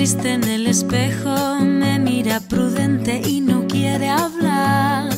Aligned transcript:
triste 0.00 0.32
en 0.32 0.44
el 0.44 0.66
espejo, 0.66 1.60
me 1.60 1.98
mira 1.98 2.40
prudente 2.40 3.20
y 3.22 3.42
no 3.42 3.66
quiere 3.66 4.08
hablar. 4.08 5.10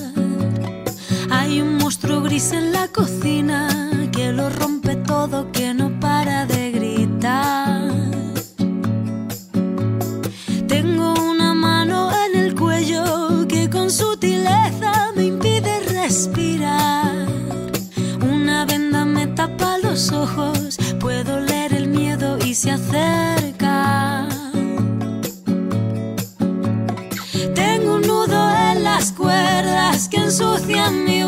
Hay 1.30 1.60
un 1.60 1.76
monstruo 1.76 2.20
gris 2.20 2.50
en 2.50 2.72
la 2.72 2.88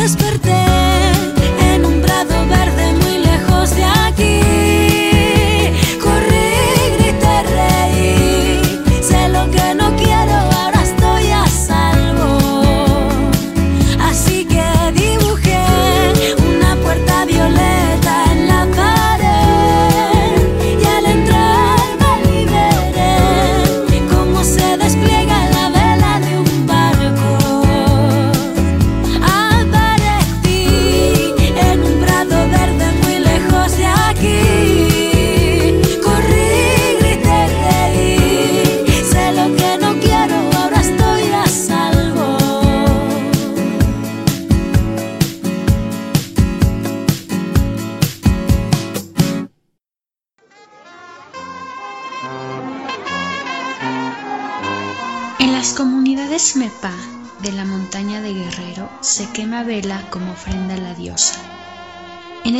desperté. 0.00 0.69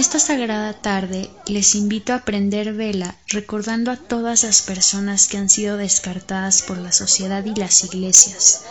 esta 0.01 0.19
sagrada 0.19 0.73
tarde 0.73 1.29
les 1.47 1.75
invito 1.75 2.15
a 2.15 2.25
prender 2.25 2.73
vela 2.73 3.17
recordando 3.29 3.91
a 3.91 3.99
todas 3.99 4.45
las 4.45 4.63
personas 4.63 5.29
que 5.29 5.37
han 5.37 5.51
sido 5.51 5.77
descartadas 5.77 6.63
por 6.63 6.79
la 6.79 6.91
sociedad 6.91 7.45
y 7.45 7.55
las 7.55 7.85
iglesias, 7.85 8.63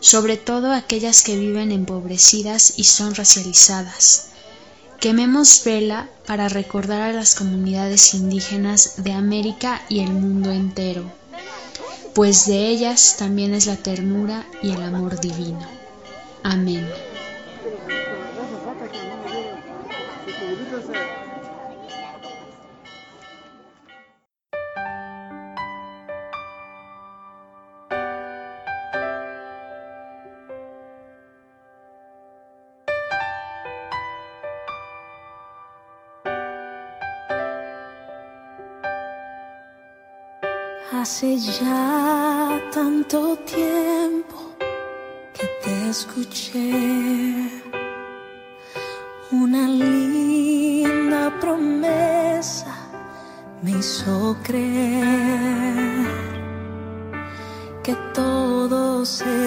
sobre 0.00 0.38
todo 0.38 0.72
aquellas 0.72 1.22
que 1.22 1.36
viven 1.36 1.72
empobrecidas 1.72 2.72
y 2.78 2.84
son 2.84 3.14
racializadas. 3.14 4.28
Quememos 4.98 5.62
vela 5.62 6.08
para 6.26 6.48
recordar 6.48 7.02
a 7.02 7.12
las 7.12 7.34
comunidades 7.34 8.14
indígenas 8.14 8.94
de 8.96 9.12
América 9.12 9.82
y 9.90 10.00
el 10.00 10.10
mundo 10.10 10.52
entero, 10.52 11.04
pues 12.14 12.46
de 12.46 12.68
ellas 12.68 13.16
también 13.18 13.52
es 13.52 13.66
la 13.66 13.76
ternura 13.76 14.46
y 14.62 14.70
el 14.70 14.82
amor 14.82 15.20
divino. 15.20 15.68
Amén. 16.42 16.88
Hace 41.02 41.36
ya 41.36 42.60
tanto 42.72 43.36
tiempo 43.38 44.36
que 45.34 45.48
te 45.60 45.90
escuché. 45.90 47.50
Una 49.32 49.66
linda 49.66 51.36
promesa 51.40 52.72
me 53.62 53.72
hizo 53.72 54.36
creer 54.44 56.06
que 57.82 57.96
todo 58.14 59.04
se 59.04 59.41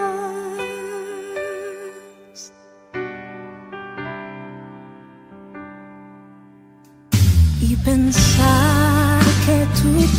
Y 7.63 7.77
pensar 7.77 9.21
que 9.47 9.67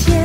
tiempo 0.05 0.16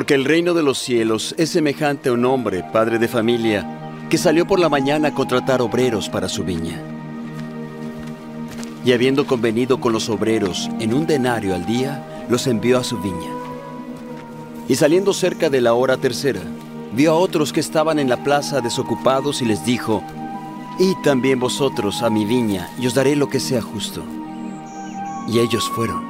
Porque 0.00 0.14
el 0.14 0.24
reino 0.24 0.54
de 0.54 0.62
los 0.62 0.78
cielos 0.78 1.34
es 1.36 1.50
semejante 1.50 2.08
a 2.08 2.14
un 2.14 2.24
hombre, 2.24 2.64
padre 2.72 2.98
de 2.98 3.06
familia, 3.06 4.06
que 4.08 4.16
salió 4.16 4.46
por 4.46 4.58
la 4.58 4.70
mañana 4.70 5.08
a 5.08 5.14
contratar 5.14 5.60
obreros 5.60 6.08
para 6.08 6.26
su 6.26 6.42
viña. 6.42 6.80
Y 8.82 8.92
habiendo 8.92 9.26
convenido 9.26 9.78
con 9.78 9.92
los 9.92 10.08
obreros 10.08 10.70
en 10.80 10.94
un 10.94 11.06
denario 11.06 11.54
al 11.54 11.66
día, 11.66 12.24
los 12.30 12.46
envió 12.46 12.78
a 12.78 12.82
su 12.82 12.96
viña. 12.96 13.28
Y 14.68 14.76
saliendo 14.76 15.12
cerca 15.12 15.50
de 15.50 15.60
la 15.60 15.74
hora 15.74 15.98
tercera, 15.98 16.40
vio 16.94 17.12
a 17.12 17.16
otros 17.16 17.52
que 17.52 17.60
estaban 17.60 17.98
en 17.98 18.08
la 18.08 18.24
plaza 18.24 18.62
desocupados 18.62 19.42
y 19.42 19.44
les 19.44 19.66
dijo, 19.66 20.02
Id 20.78 20.96
también 21.04 21.38
vosotros 21.38 22.00
a 22.00 22.08
mi 22.08 22.24
viña 22.24 22.70
y 22.80 22.86
os 22.86 22.94
daré 22.94 23.16
lo 23.16 23.28
que 23.28 23.38
sea 23.38 23.60
justo. 23.60 24.02
Y 25.28 25.40
ellos 25.40 25.68
fueron. 25.68 26.09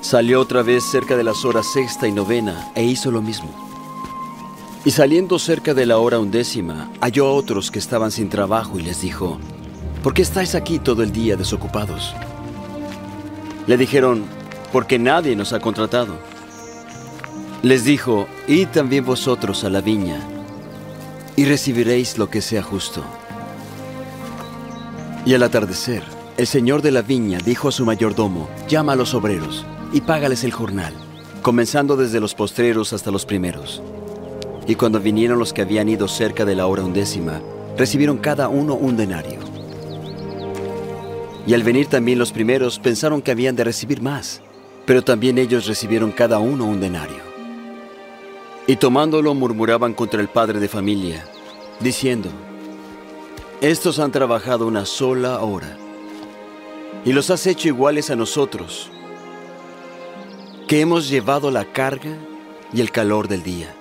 Salió 0.00 0.40
otra 0.40 0.62
vez 0.62 0.82
cerca 0.84 1.14
de 1.14 1.22
las 1.22 1.44
horas 1.44 1.66
sexta 1.66 2.08
y 2.08 2.12
novena 2.12 2.72
e 2.74 2.82
hizo 2.82 3.10
lo 3.10 3.20
mismo. 3.20 3.50
Y 4.82 4.92
saliendo 4.92 5.38
cerca 5.38 5.74
de 5.74 5.84
la 5.84 5.98
hora 5.98 6.18
undécima, 6.18 6.90
halló 7.02 7.26
a 7.26 7.32
otros 7.32 7.70
que 7.70 7.78
estaban 7.78 8.10
sin 8.10 8.30
trabajo 8.30 8.78
y 8.78 8.82
les 8.82 9.02
dijo, 9.02 9.38
¿por 10.02 10.14
qué 10.14 10.22
estáis 10.22 10.54
aquí 10.54 10.78
todo 10.78 11.02
el 11.02 11.12
día 11.12 11.36
desocupados? 11.36 12.14
Le 13.66 13.76
dijeron, 13.76 14.24
porque 14.72 14.98
nadie 14.98 15.36
nos 15.36 15.52
ha 15.52 15.60
contratado. 15.60 16.14
Les 17.62 17.84
dijo, 17.84 18.26
id 18.48 18.68
también 18.68 19.04
vosotros 19.04 19.64
a 19.64 19.70
la 19.70 19.82
viña 19.82 20.18
y 21.36 21.44
recibiréis 21.44 22.16
lo 22.16 22.30
que 22.30 22.40
sea 22.40 22.62
justo. 22.62 23.04
Y 25.26 25.34
al 25.34 25.42
atardecer, 25.42 26.02
el 26.38 26.46
señor 26.46 26.80
de 26.80 26.90
la 26.90 27.02
viña 27.02 27.38
dijo 27.44 27.68
a 27.68 27.72
su 27.72 27.84
mayordomo, 27.84 28.48
llama 28.66 28.94
a 28.94 28.96
los 28.96 29.12
obreros 29.12 29.66
y 29.92 30.00
págales 30.00 30.44
el 30.44 30.52
jornal, 30.52 30.94
comenzando 31.42 31.96
desde 31.96 32.20
los 32.20 32.34
postreros 32.34 32.92
hasta 32.92 33.10
los 33.10 33.26
primeros. 33.26 33.82
Y 34.66 34.74
cuando 34.76 35.00
vinieron 35.00 35.38
los 35.38 35.52
que 35.52 35.62
habían 35.62 35.88
ido 35.88 36.06
cerca 36.06 36.44
de 36.44 36.54
la 36.54 36.66
hora 36.66 36.84
undécima, 36.84 37.40
recibieron 37.76 38.18
cada 38.18 38.48
uno 38.48 38.74
un 38.74 38.96
denario. 38.96 39.40
Y 41.46 41.54
al 41.54 41.62
venir 41.62 41.86
también 41.86 42.18
los 42.18 42.32
primeros 42.32 42.78
pensaron 42.78 43.22
que 43.22 43.32
habían 43.32 43.56
de 43.56 43.64
recibir 43.64 44.00
más, 44.02 44.42
pero 44.86 45.02
también 45.02 45.38
ellos 45.38 45.66
recibieron 45.66 46.12
cada 46.12 46.38
uno 46.38 46.66
un 46.66 46.80
denario. 46.80 47.30
Y 48.66 48.76
tomándolo 48.76 49.34
murmuraban 49.34 49.94
contra 49.94 50.20
el 50.20 50.28
padre 50.28 50.60
de 50.60 50.68
familia, 50.68 51.24
diciendo, 51.80 52.28
Estos 53.60 53.98
han 53.98 54.12
trabajado 54.12 54.66
una 54.66 54.84
sola 54.84 55.40
hora, 55.40 55.76
y 57.04 57.12
los 57.12 57.30
has 57.30 57.46
hecho 57.46 57.68
iguales 57.68 58.10
a 58.10 58.16
nosotros, 58.16 58.90
que 60.70 60.80
hemos 60.80 61.08
llevado 61.08 61.50
la 61.50 61.64
carga 61.64 62.16
y 62.72 62.80
el 62.80 62.92
calor 62.92 63.26
del 63.26 63.42
día. 63.42 63.74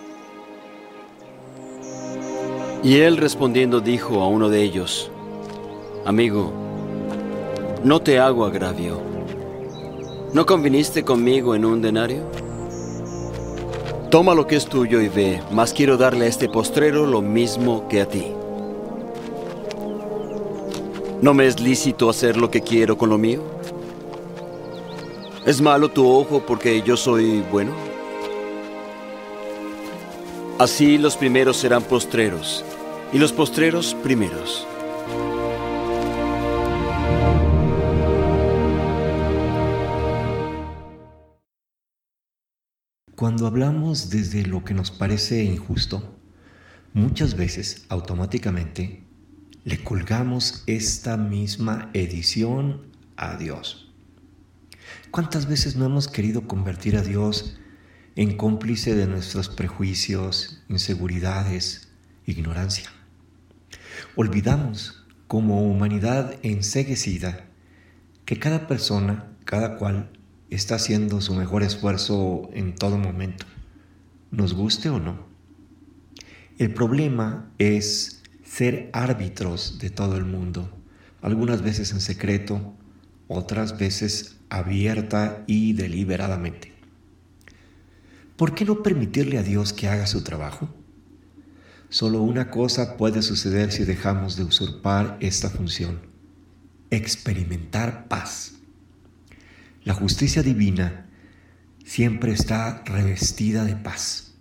Y 2.81 2.95
él 3.01 3.17
respondiendo 3.17 3.79
dijo 3.79 4.23
a 4.23 4.27
uno 4.27 4.49
de 4.49 4.63
ellos, 4.63 5.11
Amigo, 6.03 6.51
no 7.83 7.99
te 7.99 8.17
hago 8.17 8.43
agravio. 8.43 8.99
¿No 10.33 10.47
conviniste 10.47 11.03
conmigo 11.03 11.53
en 11.53 11.63
un 11.63 11.79
denario? 11.79 12.23
Toma 14.09 14.33
lo 14.33 14.47
que 14.47 14.55
es 14.55 14.65
tuyo 14.65 14.99
y 14.99 15.09
ve, 15.09 15.43
mas 15.51 15.75
quiero 15.75 15.95
darle 15.95 16.25
a 16.25 16.29
este 16.29 16.49
postrero 16.49 17.05
lo 17.05 17.21
mismo 17.21 17.87
que 17.87 18.01
a 18.01 18.07
ti. 18.07 18.33
¿No 21.21 21.35
me 21.35 21.45
es 21.45 21.59
lícito 21.59 22.09
hacer 22.09 22.35
lo 22.35 22.49
que 22.49 22.61
quiero 22.61 22.97
con 22.97 23.11
lo 23.11 23.19
mío? 23.19 23.58
¿Es 25.45 25.61
malo 25.61 25.89
tu 25.89 26.05
ojo 26.05 26.45
porque 26.45 26.81
yo 26.81 26.97
soy 26.97 27.41
bueno? 27.49 27.73
Así 30.59 30.97
los 30.97 31.15
primeros 31.15 31.55
serán 31.55 31.81
postreros 31.83 32.65
y 33.13 33.17
los 33.17 33.31
postreros 33.31 33.95
primeros. 34.03 34.67
Cuando 43.15 43.47
hablamos 43.47 44.09
desde 44.09 44.45
lo 44.45 44.65
que 44.65 44.73
nos 44.73 44.91
parece 44.91 45.43
injusto, 45.43 46.03
muchas 46.93 47.35
veces 47.35 47.85
automáticamente 47.87 49.03
le 49.63 49.83
colgamos 49.83 50.63
esta 50.67 51.15
misma 51.15 51.89
edición 51.93 52.87
a 53.15 53.35
Dios. 53.35 53.88
¿Cuántas 55.11 55.47
veces 55.47 55.75
no 55.75 55.85
hemos 55.85 56.07
querido 56.07 56.47
convertir 56.47 56.97
a 56.97 57.01
Dios 57.01 57.57
en 58.15 58.37
cómplice 58.37 58.95
de 58.95 59.07
nuestros 59.07 59.49
prejuicios, 59.49 60.63
inseguridades, 60.69 61.89
ignorancia? 62.25 62.91
Olvidamos 64.15 65.05
como 65.27 65.63
humanidad 65.63 66.35
enseguecida 66.43 67.45
que 68.25 68.39
cada 68.39 68.67
persona, 68.67 69.27
cada 69.45 69.77
cual, 69.77 70.11
está 70.49 70.75
haciendo 70.75 71.21
su 71.21 71.35
mejor 71.35 71.63
esfuerzo 71.63 72.49
en 72.53 72.75
todo 72.75 72.97
momento, 72.97 73.45
nos 74.31 74.53
guste 74.53 74.89
o 74.89 74.99
no. 74.99 75.27
El 76.57 76.73
problema 76.73 77.51
es 77.57 78.23
ser 78.43 78.89
árbitros 78.93 79.77
de 79.79 79.89
todo 79.89 80.17
el 80.17 80.25
mundo, 80.25 80.75
algunas 81.21 81.61
veces 81.61 81.91
en 81.91 82.01
secreto, 82.01 82.73
otras 83.27 83.77
veces 83.77 84.38
abierta 84.49 85.43
y 85.47 85.73
deliberadamente. 85.73 86.73
¿Por 88.35 88.55
qué 88.55 88.65
no 88.65 88.83
permitirle 88.83 89.37
a 89.37 89.43
Dios 89.43 89.73
que 89.73 89.87
haga 89.87 90.07
su 90.07 90.23
trabajo? 90.23 90.69
Solo 91.89 92.21
una 92.21 92.49
cosa 92.51 92.97
puede 92.97 93.21
suceder 93.21 93.71
si 93.71 93.83
dejamos 93.83 94.37
de 94.37 94.43
usurpar 94.43 95.17
esta 95.19 95.49
función, 95.49 95.99
experimentar 96.89 98.07
paz. 98.07 98.53
La 99.83 99.93
justicia 99.93 100.43
divina 100.43 101.07
siempre 101.83 102.31
está 102.31 102.83
revestida 102.85 103.65
de 103.65 103.75
paz 103.75 104.35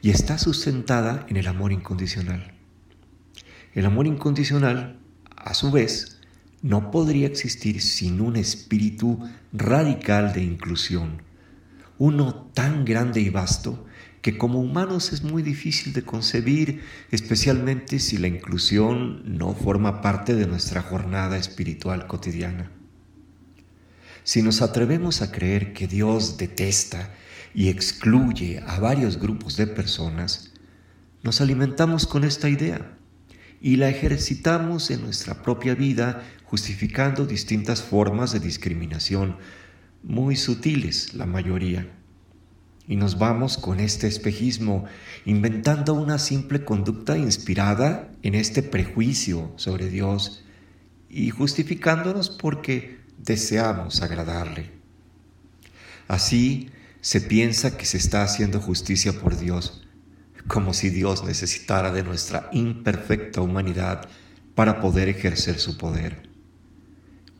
y 0.00 0.10
está 0.10 0.38
sustentada 0.38 1.26
en 1.28 1.36
el 1.36 1.46
amor 1.46 1.72
incondicional. 1.72 2.54
El 3.74 3.86
amor 3.86 4.06
incondicional, 4.06 4.98
a 5.36 5.54
su 5.54 5.70
vez, 5.70 6.13
no 6.64 6.90
podría 6.90 7.26
existir 7.26 7.82
sin 7.82 8.22
un 8.22 8.36
espíritu 8.36 9.20
radical 9.52 10.32
de 10.32 10.42
inclusión, 10.42 11.20
uno 11.98 12.50
tan 12.54 12.86
grande 12.86 13.20
y 13.20 13.28
vasto 13.28 13.84
que 14.22 14.38
como 14.38 14.60
humanos 14.60 15.12
es 15.12 15.22
muy 15.22 15.42
difícil 15.42 15.92
de 15.92 16.04
concebir, 16.04 16.80
especialmente 17.10 17.98
si 17.98 18.16
la 18.16 18.28
inclusión 18.28 19.36
no 19.36 19.52
forma 19.52 20.00
parte 20.00 20.34
de 20.34 20.46
nuestra 20.46 20.80
jornada 20.80 21.36
espiritual 21.36 22.06
cotidiana. 22.06 22.70
Si 24.22 24.40
nos 24.40 24.62
atrevemos 24.62 25.20
a 25.20 25.30
creer 25.30 25.74
que 25.74 25.86
Dios 25.86 26.38
detesta 26.38 27.12
y 27.54 27.68
excluye 27.68 28.62
a 28.66 28.80
varios 28.80 29.18
grupos 29.18 29.58
de 29.58 29.66
personas, 29.66 30.54
nos 31.22 31.42
alimentamos 31.42 32.06
con 32.06 32.24
esta 32.24 32.48
idea 32.48 32.96
y 33.60 33.76
la 33.76 33.88
ejercitamos 33.88 34.90
en 34.90 35.02
nuestra 35.02 35.42
propia 35.42 35.74
vida 35.74 36.22
justificando 36.54 37.26
distintas 37.26 37.82
formas 37.82 38.30
de 38.30 38.38
discriminación, 38.38 39.38
muy 40.04 40.36
sutiles 40.36 41.12
la 41.12 41.26
mayoría. 41.26 41.88
Y 42.86 42.94
nos 42.94 43.18
vamos 43.18 43.58
con 43.58 43.80
este 43.80 44.06
espejismo, 44.06 44.84
inventando 45.24 45.94
una 45.94 46.20
simple 46.20 46.64
conducta 46.64 47.18
inspirada 47.18 48.08
en 48.22 48.36
este 48.36 48.62
prejuicio 48.62 49.52
sobre 49.56 49.88
Dios 49.88 50.44
y 51.10 51.30
justificándonos 51.30 52.30
porque 52.30 53.00
deseamos 53.18 54.00
agradarle. 54.00 54.70
Así 56.06 56.70
se 57.00 57.20
piensa 57.20 57.76
que 57.76 57.84
se 57.84 57.96
está 57.96 58.22
haciendo 58.22 58.60
justicia 58.60 59.12
por 59.12 59.36
Dios, 59.36 59.88
como 60.46 60.72
si 60.72 60.90
Dios 60.90 61.24
necesitara 61.24 61.90
de 61.90 62.04
nuestra 62.04 62.48
imperfecta 62.52 63.40
humanidad 63.40 64.08
para 64.54 64.80
poder 64.80 65.08
ejercer 65.08 65.58
su 65.58 65.76
poder. 65.76 66.32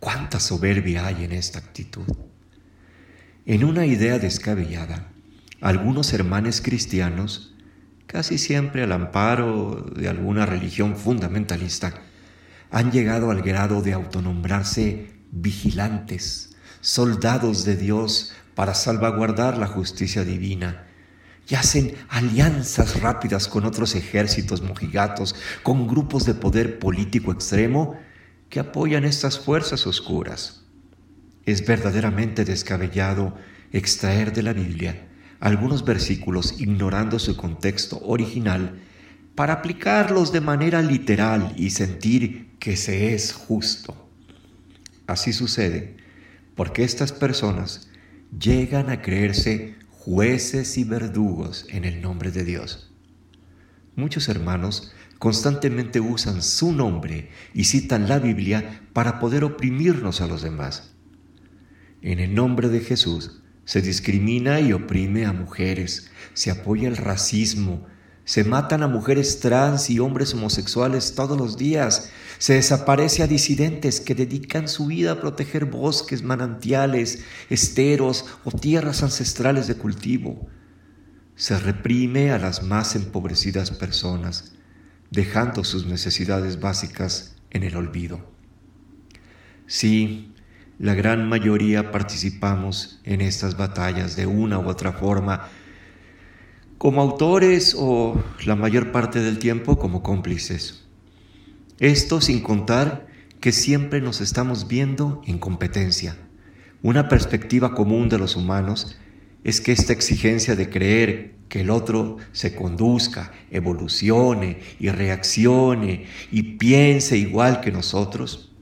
¿Cuánta 0.04 0.38
soberbia 0.38 1.06
hay 1.06 1.24
en 1.24 1.32
esta 1.32 1.58
actitud? 1.58 2.04
En 3.46 3.64
una 3.64 3.86
idea 3.86 4.18
descabellada, 4.18 5.08
algunos 5.62 6.12
hermanos 6.12 6.60
cristianos, 6.60 7.54
casi 8.06 8.36
siempre 8.36 8.82
al 8.82 8.92
amparo 8.92 9.86
de 9.96 10.10
alguna 10.10 10.44
religión 10.44 10.98
fundamentalista, 10.98 12.02
han 12.70 12.92
llegado 12.92 13.30
al 13.30 13.40
grado 13.40 13.80
de 13.80 13.94
autonombrarse 13.94 15.10
vigilantes, 15.30 16.54
soldados 16.82 17.64
de 17.64 17.78
Dios 17.78 18.34
para 18.54 18.74
salvaguardar 18.74 19.56
la 19.56 19.68
justicia 19.68 20.22
divina. 20.22 20.84
Y 21.48 21.54
hacen 21.54 21.94
alianzas 22.10 23.00
rápidas 23.00 23.48
con 23.48 23.64
otros 23.64 23.94
ejércitos 23.94 24.60
mojigatos, 24.60 25.34
con 25.62 25.88
grupos 25.88 26.26
de 26.26 26.34
poder 26.34 26.78
político 26.78 27.32
extremo 27.32 27.98
que 28.54 28.60
apoyan 28.60 29.04
estas 29.04 29.36
fuerzas 29.36 29.84
oscuras. 29.84 30.62
Es 31.44 31.66
verdaderamente 31.66 32.44
descabellado 32.44 33.36
extraer 33.72 34.32
de 34.32 34.44
la 34.44 34.52
Biblia 34.52 35.08
algunos 35.40 35.84
versículos 35.84 36.60
ignorando 36.60 37.18
su 37.18 37.36
contexto 37.36 37.98
original 38.04 38.78
para 39.34 39.54
aplicarlos 39.54 40.30
de 40.30 40.40
manera 40.40 40.82
literal 40.82 41.52
y 41.56 41.70
sentir 41.70 42.52
que 42.60 42.76
se 42.76 43.12
es 43.12 43.32
justo. 43.32 44.08
Así 45.08 45.32
sucede 45.32 45.96
porque 46.54 46.84
estas 46.84 47.10
personas 47.10 47.88
llegan 48.38 48.88
a 48.88 49.02
creerse 49.02 49.74
jueces 49.90 50.78
y 50.78 50.84
verdugos 50.84 51.66
en 51.70 51.84
el 51.84 52.00
nombre 52.00 52.30
de 52.30 52.44
Dios. 52.44 52.88
Muchos 53.96 54.28
hermanos 54.28 54.92
constantemente 55.18 56.00
usan 56.00 56.42
su 56.42 56.72
nombre 56.72 57.30
y 57.52 57.64
citan 57.64 58.08
la 58.08 58.18
Biblia 58.18 58.82
para 58.92 59.18
poder 59.18 59.44
oprimirnos 59.44 60.20
a 60.20 60.26
los 60.26 60.42
demás. 60.42 60.94
En 62.02 62.18
el 62.18 62.34
nombre 62.34 62.68
de 62.68 62.80
Jesús 62.80 63.42
se 63.64 63.80
discrimina 63.80 64.60
y 64.60 64.72
oprime 64.72 65.24
a 65.24 65.32
mujeres, 65.32 66.10
se 66.34 66.50
apoya 66.50 66.88
el 66.88 66.96
racismo, 66.96 67.86
se 68.24 68.42
matan 68.42 68.82
a 68.82 68.88
mujeres 68.88 69.40
trans 69.40 69.90
y 69.90 69.98
hombres 69.98 70.32
homosexuales 70.32 71.14
todos 71.14 71.36
los 71.36 71.58
días. 71.58 72.10
Se 72.38 72.54
desaparece 72.54 73.22
a 73.22 73.26
disidentes 73.26 74.00
que 74.00 74.14
dedican 74.14 74.66
su 74.66 74.86
vida 74.86 75.12
a 75.12 75.20
proteger 75.20 75.66
bosques, 75.66 76.22
manantiales, 76.22 77.22
esteros 77.50 78.24
o 78.44 78.50
tierras 78.50 79.02
ancestrales 79.02 79.66
de 79.66 79.74
cultivo. 79.74 80.48
Se 81.36 81.58
reprime 81.58 82.30
a 82.30 82.38
las 82.38 82.62
más 82.62 82.96
empobrecidas 82.96 83.70
personas, 83.70 84.53
dejando 85.14 85.62
sus 85.62 85.86
necesidades 85.86 86.60
básicas 86.60 87.36
en 87.50 87.62
el 87.62 87.76
olvido. 87.76 88.20
Sí, 89.66 90.34
la 90.78 90.94
gran 90.94 91.28
mayoría 91.28 91.92
participamos 91.92 93.00
en 93.04 93.20
estas 93.20 93.56
batallas 93.56 94.16
de 94.16 94.26
una 94.26 94.58
u 94.58 94.68
otra 94.68 94.92
forma, 94.92 95.48
como 96.78 97.00
autores 97.00 97.76
o 97.78 98.22
la 98.44 98.56
mayor 98.56 98.90
parte 98.90 99.20
del 99.20 99.38
tiempo 99.38 99.78
como 99.78 100.02
cómplices. 100.02 100.84
Esto 101.78 102.20
sin 102.20 102.42
contar 102.42 103.06
que 103.40 103.52
siempre 103.52 104.00
nos 104.00 104.20
estamos 104.20 104.66
viendo 104.66 105.22
en 105.26 105.38
competencia. 105.38 106.16
Una 106.82 107.08
perspectiva 107.08 107.74
común 107.74 108.08
de 108.08 108.18
los 108.18 108.36
humanos 108.36 108.98
es 109.44 109.60
que 109.60 109.72
esta 109.72 109.92
exigencia 109.92 110.56
de 110.56 110.68
creer 110.68 111.34
que 111.48 111.60
el 111.60 111.70
otro 111.70 112.16
se 112.32 112.54
conduzca, 112.54 113.32
evolucione 113.50 114.58
y 114.80 114.88
reaccione 114.88 116.06
y 116.32 116.42
piense 116.54 117.16
igual 117.16 117.60
que 117.60 117.70
nosotros 117.70 118.52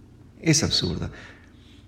es 0.41 0.63
absurda. 0.63 1.11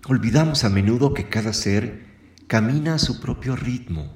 Olvidamos 0.07 0.63
a 0.63 0.69
menudo 0.69 1.13
que 1.13 1.29
cada 1.29 1.53
ser 1.53 2.05
camina 2.47 2.95
a 2.95 2.99
su 2.99 3.19
propio 3.19 3.55
ritmo, 3.55 4.15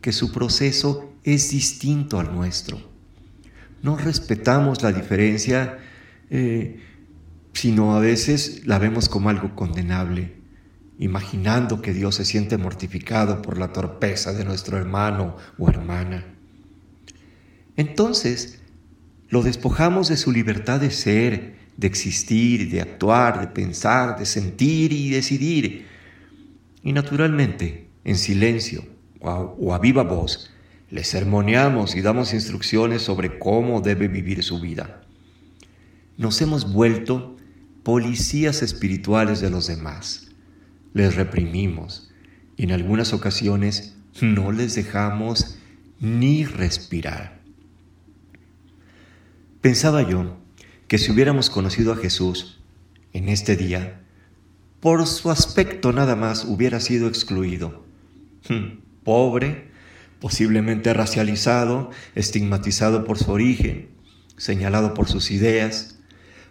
que 0.00 0.12
su 0.12 0.30
proceso 0.30 1.12
es 1.24 1.50
distinto 1.50 2.20
al 2.20 2.32
nuestro. 2.32 2.80
No 3.82 3.96
respetamos 3.96 4.82
la 4.82 4.92
diferencia 4.92 5.78
eh, 6.30 6.78
sino 7.52 7.96
a 7.96 8.00
veces 8.00 8.66
la 8.66 8.78
vemos 8.78 9.08
como 9.08 9.28
algo 9.28 9.54
condenable, 9.54 10.36
imaginando 11.00 11.80
que 11.80 11.94
Dios 11.94 12.16
se 12.16 12.26
siente 12.26 12.58
mortificado 12.58 13.40
por 13.40 13.56
la 13.56 13.72
torpeza 13.72 14.34
de 14.34 14.44
nuestro 14.44 14.76
hermano 14.76 15.34
o 15.58 15.68
hermana. 15.68 16.26
Entonces, 17.76 18.60
lo 19.30 19.42
despojamos 19.42 20.08
de 20.08 20.18
su 20.18 20.30
libertad 20.30 20.78
de 20.78 20.90
ser, 20.90 21.56
de 21.78 21.86
existir, 21.86 22.70
de 22.70 22.82
actuar, 22.82 23.40
de 23.40 23.46
pensar, 23.46 24.18
de 24.18 24.26
sentir 24.26 24.92
y 24.92 25.08
decidir. 25.08 25.86
Y 26.84 26.92
naturalmente, 26.92 27.88
en 28.04 28.18
silencio 28.18 28.84
o 29.20 29.72
a, 29.74 29.78
viva 29.78 30.02
voz, 30.02 30.50
le 30.90 31.02
sermoneamos 31.04 31.96
y 31.96 32.02
damos 32.02 32.34
instrucciones 32.34 33.00
sobre 33.00 33.38
cómo 33.38 33.80
debe 33.80 34.06
vivir 34.06 34.42
su 34.42 34.60
vida. 34.60 35.00
Nos 36.18 36.42
hemos 36.42 36.70
vuelto 36.70 37.38
policías 37.84 38.60
espirituales 38.60 39.40
de 39.40 39.48
los 39.48 39.66
demás. 39.66 40.29
Les 40.92 41.14
reprimimos 41.14 42.10
y 42.56 42.64
en 42.64 42.72
algunas 42.72 43.12
ocasiones 43.12 43.96
no 44.20 44.52
les 44.52 44.74
dejamos 44.74 45.56
ni 46.00 46.44
respirar. 46.44 47.40
Pensaba 49.60 50.08
yo 50.08 50.38
que 50.88 50.98
si 50.98 51.12
hubiéramos 51.12 51.50
conocido 51.50 51.92
a 51.92 51.96
Jesús 51.96 52.60
en 53.12 53.28
este 53.28 53.56
día, 53.56 54.00
por 54.80 55.06
su 55.06 55.30
aspecto 55.30 55.92
nada 55.92 56.16
más 56.16 56.44
hubiera 56.44 56.80
sido 56.80 57.06
excluido. 57.06 57.84
Hmm, 58.48 58.80
pobre, 59.04 59.70
posiblemente 60.20 60.92
racializado, 60.94 61.90
estigmatizado 62.14 63.04
por 63.04 63.18
su 63.18 63.30
origen, 63.30 63.90
señalado 64.36 64.94
por 64.94 65.08
sus 65.08 65.30
ideas, 65.30 65.99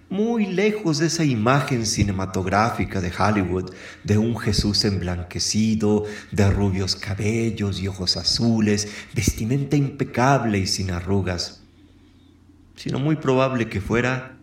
muy 0.09 0.47
lejos 0.47 0.97
de 0.97 1.07
esa 1.07 1.23
imagen 1.23 1.85
cinematográfica 1.85 2.99
de 2.99 3.13
Hollywood 3.15 3.71
de 4.03 4.17
un 4.17 4.37
Jesús 4.37 4.83
emblanquecido, 4.85 6.05
de 6.31 6.49
rubios 6.49 6.95
cabellos 6.95 7.79
y 7.79 7.87
ojos 7.87 8.17
azules, 8.17 8.87
vestimenta 9.13 9.75
impecable 9.75 10.57
y 10.57 10.67
sin 10.67 10.91
arrugas, 10.91 11.61
sino 12.75 12.97
muy 12.99 13.17
probable 13.17 13.69
que 13.69 13.81
fuera 13.81 14.37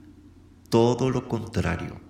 todo 0.68 1.10
lo 1.10 1.28
contrario, 1.28 2.00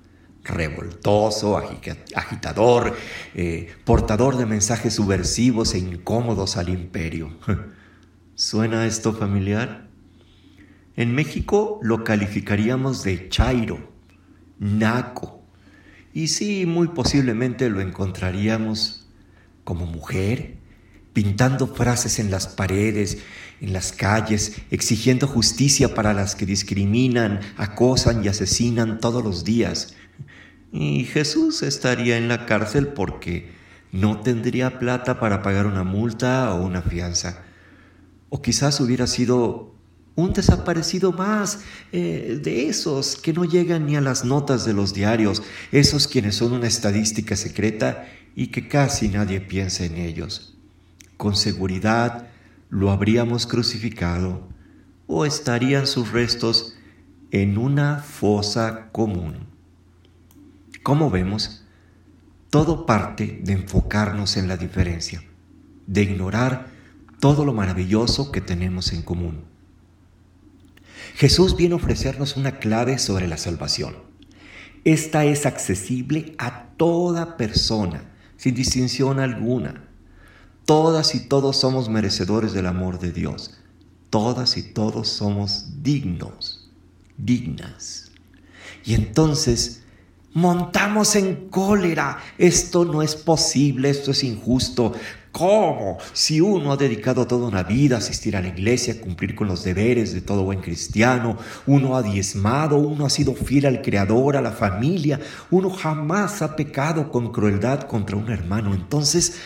revoltoso, 0.44 1.56
agitador, 1.56 2.94
eh, 3.34 3.74
portador 3.84 4.36
de 4.36 4.46
mensajes 4.46 4.94
subversivos 4.94 5.74
e 5.74 5.78
incómodos 5.78 6.56
al 6.56 6.68
imperio. 6.68 7.30
¿Suena 8.34 8.86
esto 8.86 9.14
familiar? 9.14 9.85
En 10.96 11.14
México 11.14 11.78
lo 11.82 12.04
calificaríamos 12.04 13.02
de 13.02 13.28
chairo, 13.28 13.92
naco, 14.58 15.36
y 16.16 16.28
sí, 16.28 16.64
muy 16.64 16.88
posiblemente 16.88 17.68
lo 17.68 17.82
encontraríamos 17.82 19.06
como 19.64 19.84
mujer, 19.84 20.56
pintando 21.12 21.66
frases 21.66 22.18
en 22.18 22.30
las 22.30 22.46
paredes, 22.46 23.18
en 23.60 23.74
las 23.74 23.92
calles, 23.92 24.62
exigiendo 24.70 25.26
justicia 25.26 25.94
para 25.94 26.14
las 26.14 26.34
que 26.34 26.46
discriminan, 26.46 27.40
acosan 27.58 28.24
y 28.24 28.28
asesinan 28.28 28.98
todos 28.98 29.22
los 29.22 29.44
días. 29.44 29.94
Y 30.72 31.04
Jesús 31.04 31.62
estaría 31.62 32.16
en 32.16 32.28
la 32.28 32.46
cárcel 32.46 32.88
porque 32.88 33.50
no 33.92 34.20
tendría 34.20 34.78
plata 34.78 35.20
para 35.20 35.42
pagar 35.42 35.66
una 35.66 35.84
multa 35.84 36.54
o 36.54 36.64
una 36.64 36.80
fianza. 36.80 37.42
O 38.30 38.40
quizás 38.40 38.80
hubiera 38.80 39.06
sido 39.06 39.75
un 40.16 40.32
desaparecido 40.32 41.12
más 41.12 41.60
eh, 41.92 42.40
de 42.42 42.68
esos 42.68 43.16
que 43.16 43.32
no 43.32 43.44
llegan 43.44 43.86
ni 43.86 43.96
a 43.96 44.00
las 44.00 44.24
notas 44.24 44.64
de 44.64 44.72
los 44.72 44.94
diarios, 44.94 45.42
esos 45.70 46.08
quienes 46.08 46.36
son 46.36 46.54
una 46.54 46.66
estadística 46.66 47.36
secreta 47.36 48.08
y 48.34 48.48
que 48.48 48.66
casi 48.66 49.08
nadie 49.08 49.40
piensa 49.40 49.84
en 49.84 49.96
ellos. 49.96 50.56
Con 51.18 51.36
seguridad 51.36 52.28
lo 52.70 52.90
habríamos 52.90 53.46
crucificado 53.46 54.48
o 55.06 55.26
estarían 55.26 55.86
sus 55.86 56.10
restos 56.10 56.76
en 57.30 57.58
una 57.58 57.98
fosa 57.98 58.88
común. 58.92 59.46
Como 60.82 61.10
vemos, 61.10 61.62
todo 62.48 62.86
parte 62.86 63.40
de 63.42 63.52
enfocarnos 63.52 64.36
en 64.38 64.48
la 64.48 64.56
diferencia, 64.56 65.22
de 65.86 66.02
ignorar 66.02 66.68
todo 67.20 67.44
lo 67.44 67.52
maravilloso 67.52 68.32
que 68.32 68.40
tenemos 68.40 68.92
en 68.92 69.02
común. 69.02 69.55
Jesús 71.16 71.56
viene 71.56 71.72
a 71.72 71.76
ofrecernos 71.76 72.36
una 72.36 72.58
clave 72.58 72.98
sobre 72.98 73.26
la 73.26 73.38
salvación. 73.38 73.96
Esta 74.84 75.24
es 75.24 75.46
accesible 75.46 76.34
a 76.36 76.68
toda 76.76 77.38
persona, 77.38 78.04
sin 78.36 78.54
distinción 78.54 79.18
alguna. 79.18 79.88
Todas 80.66 81.14
y 81.14 81.20
todos 81.20 81.56
somos 81.56 81.88
merecedores 81.88 82.52
del 82.52 82.66
amor 82.66 82.98
de 82.98 83.12
Dios. 83.12 83.58
Todas 84.10 84.58
y 84.58 84.62
todos 84.62 85.08
somos 85.08 85.82
dignos, 85.82 86.70
dignas. 87.16 88.10
Y 88.84 88.92
entonces 88.92 89.84
montamos 90.34 91.16
en 91.16 91.48
cólera. 91.48 92.18
Esto 92.36 92.84
no 92.84 93.00
es 93.00 93.16
posible, 93.16 93.88
esto 93.88 94.10
es 94.10 94.22
injusto. 94.22 94.92
¿Cómo? 95.36 95.98
Si 96.14 96.40
uno 96.40 96.72
ha 96.72 96.78
dedicado 96.78 97.26
toda 97.26 97.46
una 97.46 97.62
vida 97.62 97.96
a 97.96 97.98
asistir 97.98 98.38
a 98.38 98.40
la 98.40 98.48
iglesia, 98.48 98.94
a 98.94 99.00
cumplir 99.02 99.34
con 99.34 99.46
los 99.46 99.64
deberes 99.64 100.14
de 100.14 100.22
todo 100.22 100.44
buen 100.44 100.62
cristiano, 100.62 101.36
uno 101.66 101.94
ha 101.94 102.02
diezmado, 102.02 102.78
uno 102.78 103.04
ha 103.04 103.10
sido 103.10 103.34
fiel 103.34 103.66
al 103.66 103.82
Creador, 103.82 104.38
a 104.38 104.40
la 104.40 104.52
familia, 104.52 105.20
uno 105.50 105.68
jamás 105.68 106.40
ha 106.40 106.56
pecado 106.56 107.10
con 107.10 107.32
crueldad 107.32 107.82
contra 107.82 108.16
un 108.16 108.30
hermano. 108.30 108.72
Entonces, 108.72 109.38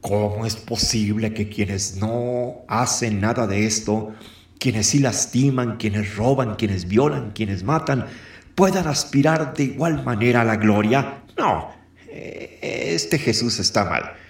¿cómo 0.00 0.46
es 0.46 0.56
posible 0.56 1.34
que 1.34 1.50
quienes 1.50 1.98
no 1.98 2.62
hacen 2.66 3.20
nada 3.20 3.46
de 3.46 3.66
esto, 3.66 4.14
quienes 4.58 4.86
sí 4.86 4.98
lastiman, 4.98 5.76
quienes 5.76 6.16
roban, 6.16 6.54
quienes 6.54 6.88
violan, 6.88 7.32
quienes 7.32 7.64
matan, 7.64 8.06
puedan 8.54 8.86
aspirar 8.86 9.52
de 9.52 9.64
igual 9.64 10.04
manera 10.04 10.40
a 10.40 10.44
la 10.44 10.56
gloria? 10.56 11.22
No, 11.36 11.68
eh, 12.08 12.94
este 12.94 13.18
Jesús 13.18 13.58
está 13.58 13.84
mal. 13.84 14.23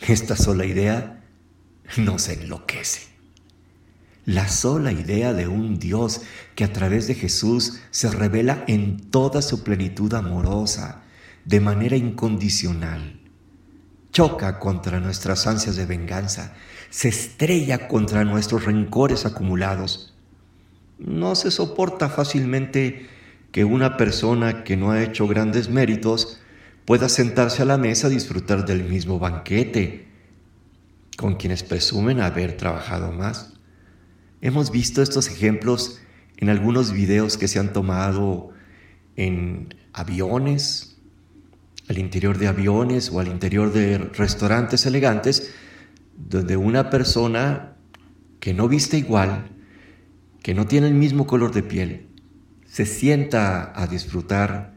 Esta 0.00 0.36
sola 0.36 0.66
idea 0.66 1.24
nos 1.96 2.28
enloquece. 2.28 3.08
La 4.26 4.48
sola 4.48 4.92
idea 4.92 5.32
de 5.32 5.48
un 5.48 5.78
Dios 5.78 6.22
que 6.54 6.64
a 6.64 6.72
través 6.72 7.06
de 7.06 7.14
Jesús 7.14 7.80
se 7.90 8.10
revela 8.10 8.64
en 8.66 9.10
toda 9.10 9.40
su 9.40 9.62
plenitud 9.62 10.12
amorosa, 10.14 11.02
de 11.44 11.60
manera 11.60 11.96
incondicional, 11.96 13.20
choca 14.12 14.58
contra 14.58 14.98
nuestras 14.98 15.46
ansias 15.46 15.76
de 15.76 15.86
venganza, 15.86 16.54
se 16.90 17.08
estrella 17.08 17.86
contra 17.86 18.24
nuestros 18.24 18.64
rencores 18.64 19.26
acumulados. 19.26 20.14
No 20.98 21.36
se 21.36 21.50
soporta 21.50 22.08
fácilmente 22.08 23.08
que 23.52 23.64
una 23.64 23.96
persona 23.96 24.64
que 24.64 24.76
no 24.76 24.90
ha 24.90 25.02
hecho 25.02 25.28
grandes 25.28 25.68
méritos 25.70 26.40
pueda 26.86 27.08
sentarse 27.08 27.62
a 27.62 27.66
la 27.66 27.76
mesa 27.76 28.06
a 28.06 28.10
disfrutar 28.10 28.64
del 28.64 28.84
mismo 28.84 29.18
banquete 29.18 30.06
con 31.16 31.34
quienes 31.34 31.64
presumen 31.64 32.20
haber 32.20 32.56
trabajado 32.56 33.10
más. 33.12 33.54
Hemos 34.40 34.70
visto 34.70 35.02
estos 35.02 35.28
ejemplos 35.28 36.00
en 36.36 36.48
algunos 36.48 36.92
videos 36.92 37.36
que 37.36 37.48
se 37.48 37.58
han 37.58 37.72
tomado 37.72 38.50
en 39.16 39.74
aviones, 39.92 40.96
al 41.88 41.98
interior 41.98 42.38
de 42.38 42.48
aviones 42.48 43.10
o 43.10 43.18
al 43.18 43.28
interior 43.28 43.72
de 43.72 43.98
restaurantes 43.98 44.86
elegantes, 44.86 45.52
donde 46.16 46.56
una 46.56 46.88
persona 46.88 47.74
que 48.38 48.54
no 48.54 48.68
viste 48.68 48.96
igual, 48.96 49.50
que 50.42 50.54
no 50.54 50.66
tiene 50.66 50.86
el 50.86 50.94
mismo 50.94 51.26
color 51.26 51.52
de 51.52 51.64
piel, 51.64 52.06
se 52.68 52.86
sienta 52.86 53.72
a 53.74 53.88
disfrutar 53.88 54.74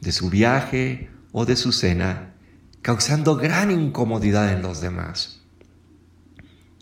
de 0.00 0.10
su 0.10 0.30
viaje 0.30 1.11
o 1.32 1.44
de 1.46 1.56
su 1.56 1.72
cena, 1.72 2.34
causando 2.82 3.36
gran 3.36 3.70
incomodidad 3.70 4.52
en 4.52 4.62
los 4.62 4.80
demás. 4.80 5.40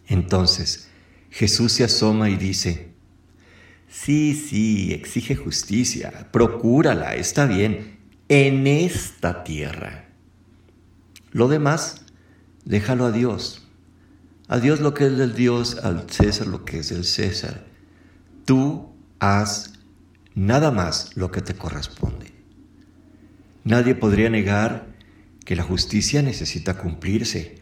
Entonces 0.06 0.88
Jesús 1.30 1.72
se 1.72 1.84
asoma 1.84 2.28
y 2.28 2.36
dice, 2.36 2.92
sí, 3.88 4.34
sí, 4.34 4.92
exige 4.92 5.36
justicia, 5.36 6.28
procúrala, 6.32 7.14
está 7.14 7.46
bien, 7.46 7.98
en 8.28 8.66
esta 8.66 9.44
tierra. 9.44 10.08
Lo 11.30 11.48
demás, 11.48 12.04
déjalo 12.64 13.06
a 13.06 13.12
Dios. 13.12 13.66
A 14.48 14.58
Dios 14.58 14.80
lo 14.80 14.94
que 14.94 15.06
es 15.06 15.16
del 15.16 15.34
Dios, 15.34 15.76
al 15.76 16.10
César 16.10 16.48
lo 16.48 16.64
que 16.64 16.80
es 16.80 16.88
del 16.88 17.04
César. 17.04 17.66
Tú 18.44 18.92
haz 19.20 19.74
nada 20.34 20.72
más 20.72 21.16
lo 21.16 21.30
que 21.30 21.40
te 21.40 21.54
corresponde. 21.54 22.29
Nadie 23.64 23.94
podría 23.94 24.30
negar 24.30 24.86
que 25.44 25.56
la 25.56 25.62
justicia 25.62 26.22
necesita 26.22 26.78
cumplirse. 26.78 27.56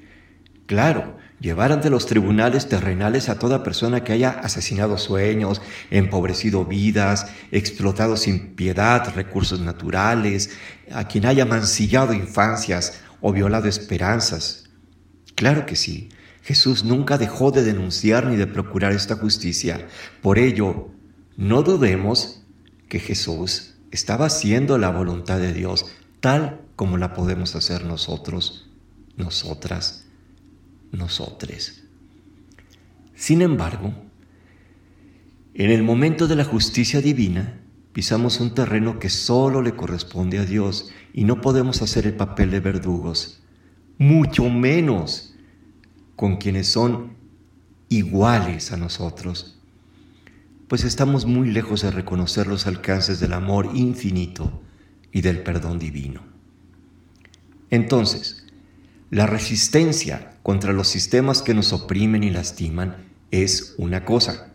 Claro, 0.66 1.16
llevar 1.40 1.72
ante 1.72 1.90
los 1.90 2.06
tribunales 2.06 2.68
terrenales 2.68 3.28
a 3.28 3.38
toda 3.38 3.62
persona 3.62 4.04
que 4.04 4.12
haya 4.12 4.30
asesinado 4.30 4.98
sueños, 4.98 5.62
empobrecido 5.90 6.64
vidas, 6.64 7.26
explotado 7.50 8.16
sin 8.16 8.54
piedad 8.54 9.12
recursos 9.14 9.60
naturales, 9.60 10.50
a 10.92 11.08
quien 11.08 11.26
haya 11.26 11.46
mancillado 11.46 12.12
infancias 12.12 13.00
o 13.20 13.32
violado 13.32 13.68
esperanzas. 13.68 14.68
Claro 15.34 15.66
que 15.66 15.76
sí, 15.76 16.10
Jesús 16.42 16.84
nunca 16.84 17.18
dejó 17.18 17.50
de 17.50 17.64
denunciar 17.64 18.26
ni 18.26 18.36
de 18.36 18.46
procurar 18.46 18.92
esta 18.92 19.16
justicia. 19.16 19.86
Por 20.22 20.38
ello, 20.38 20.90
no 21.36 21.62
dudemos 21.62 22.42
que 22.88 23.00
Jesús 23.00 23.77
estaba 23.90 24.26
haciendo 24.26 24.78
la 24.78 24.90
voluntad 24.90 25.38
de 25.38 25.52
Dios 25.52 25.86
tal 26.20 26.60
como 26.76 26.96
la 26.96 27.14
podemos 27.14 27.54
hacer 27.54 27.84
nosotros, 27.84 28.70
nosotras 29.16 30.08
nosotres. 30.92 31.84
Sin 33.14 33.42
embargo, 33.42 33.92
en 35.54 35.70
el 35.70 35.82
momento 35.82 36.28
de 36.28 36.36
la 36.36 36.44
justicia 36.44 37.00
divina, 37.00 37.60
pisamos 37.92 38.40
un 38.40 38.54
terreno 38.54 38.98
que 38.98 39.10
solo 39.10 39.60
le 39.60 39.74
corresponde 39.74 40.38
a 40.38 40.44
Dios 40.44 40.90
y 41.12 41.24
no 41.24 41.40
podemos 41.40 41.82
hacer 41.82 42.06
el 42.06 42.14
papel 42.14 42.50
de 42.50 42.60
verdugos, 42.60 43.42
mucho 43.98 44.48
menos 44.48 45.34
con 46.14 46.36
quienes 46.36 46.68
son 46.68 47.16
iguales 47.88 48.70
a 48.70 48.76
nosotros, 48.76 49.57
pues 50.68 50.84
estamos 50.84 51.24
muy 51.24 51.50
lejos 51.50 51.82
de 51.82 51.90
reconocer 51.90 52.46
los 52.46 52.66
alcances 52.66 53.20
del 53.20 53.32
amor 53.32 53.70
infinito 53.74 54.62
y 55.10 55.22
del 55.22 55.42
perdón 55.42 55.78
divino. 55.78 56.20
Entonces, 57.70 58.46
la 59.10 59.26
resistencia 59.26 60.34
contra 60.42 60.74
los 60.74 60.88
sistemas 60.88 61.42
que 61.42 61.54
nos 61.54 61.72
oprimen 61.72 62.22
y 62.22 62.30
lastiman 62.30 62.96
es 63.30 63.74
una 63.78 64.04
cosa. 64.04 64.52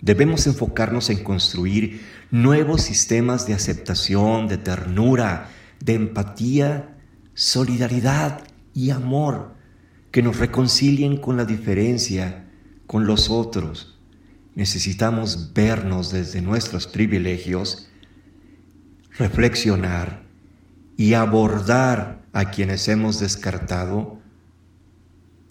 Debemos 0.00 0.46
enfocarnos 0.46 1.10
en 1.10 1.22
construir 1.22 2.00
nuevos 2.30 2.82
sistemas 2.82 3.46
de 3.46 3.54
aceptación, 3.54 4.48
de 4.48 4.56
ternura, 4.56 5.50
de 5.84 5.94
empatía, 5.94 6.96
solidaridad 7.34 8.42
y 8.72 8.90
amor 8.90 9.54
que 10.10 10.22
nos 10.22 10.38
reconcilien 10.38 11.18
con 11.18 11.36
la 11.36 11.44
diferencia, 11.44 12.46
con 12.86 13.06
los 13.06 13.28
otros. 13.28 13.95
Necesitamos 14.56 15.52
vernos 15.52 16.10
desde 16.10 16.40
nuestros 16.40 16.86
privilegios, 16.86 17.90
reflexionar 19.18 20.22
y 20.96 21.12
abordar 21.12 22.22
a 22.32 22.50
quienes 22.50 22.88
hemos 22.88 23.20
descartado 23.20 24.18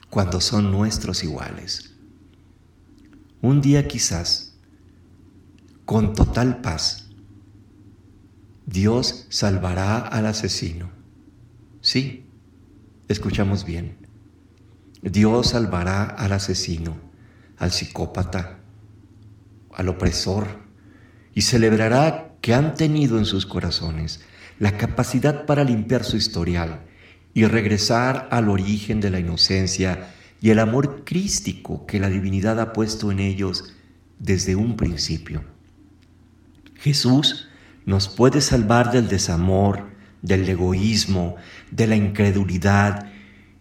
cuando 0.09 0.41
son 0.41 0.71
nuestros 0.71 1.23
iguales. 1.23 1.93
Un 3.43 3.61
día 3.61 3.87
quizás, 3.87 4.57
con 5.85 6.13
total 6.15 6.61
paz, 6.61 7.07
Dios 8.65 9.27
salvará 9.29 9.99
al 9.99 10.25
asesino. 10.25 10.89
Sí, 11.79 12.25
escuchamos 13.07 13.65
bien. 13.65 13.97
Dios 15.03 15.49
salvará 15.49 16.05
al 16.05 16.31
asesino, 16.31 16.97
al 17.59 17.71
psicópata, 17.71 18.64
al 19.75 19.89
opresor, 19.89 20.47
y 21.33 21.41
celebrará 21.41 22.35
que 22.41 22.53
han 22.53 22.75
tenido 22.75 23.17
en 23.17 23.25
sus 23.25 23.45
corazones 23.45 24.21
la 24.59 24.77
capacidad 24.77 25.45
para 25.45 25.63
limpiar 25.63 26.03
su 26.03 26.15
historial 26.15 26.81
y 27.33 27.45
regresar 27.45 28.27
al 28.31 28.49
origen 28.49 29.01
de 29.01 29.09
la 29.09 29.19
inocencia 29.19 30.13
y 30.41 30.51
el 30.51 30.59
amor 30.59 31.03
crístico 31.03 31.85
que 31.85 31.99
la 31.99 32.09
divinidad 32.09 32.59
ha 32.59 32.71
puesto 32.71 33.11
en 33.11 33.19
ellos 33.19 33.73
desde 34.19 34.55
un 34.55 34.77
principio. 34.77 35.43
Jesús 36.75 37.49
nos 37.85 38.07
puede 38.07 38.41
salvar 38.41 38.91
del 38.91 39.07
desamor, 39.07 39.89
del 40.21 40.47
egoísmo, 40.47 41.35
de 41.71 41.87
la 41.87 41.95
incredulidad, 41.95 43.11